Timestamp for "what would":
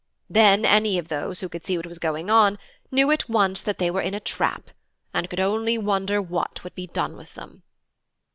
6.19-6.73